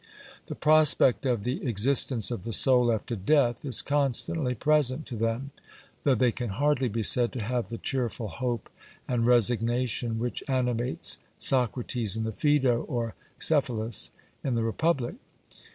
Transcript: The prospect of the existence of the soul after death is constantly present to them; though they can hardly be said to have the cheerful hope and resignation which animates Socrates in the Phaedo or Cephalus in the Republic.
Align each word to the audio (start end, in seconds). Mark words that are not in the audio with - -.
The 0.47 0.55
prospect 0.55 1.27
of 1.27 1.43
the 1.43 1.63
existence 1.63 2.31
of 2.31 2.43
the 2.43 2.53
soul 2.53 2.91
after 2.91 3.15
death 3.15 3.63
is 3.63 3.83
constantly 3.83 4.55
present 4.55 5.05
to 5.05 5.15
them; 5.15 5.51
though 6.01 6.15
they 6.15 6.31
can 6.31 6.49
hardly 6.49 6.89
be 6.89 7.03
said 7.03 7.31
to 7.33 7.39
have 7.39 7.69
the 7.69 7.77
cheerful 7.77 8.27
hope 8.29 8.71
and 9.07 9.27
resignation 9.27 10.17
which 10.17 10.43
animates 10.47 11.19
Socrates 11.37 12.15
in 12.15 12.23
the 12.23 12.33
Phaedo 12.33 12.81
or 12.81 13.13
Cephalus 13.37 14.09
in 14.43 14.55
the 14.55 14.63
Republic. 14.63 15.17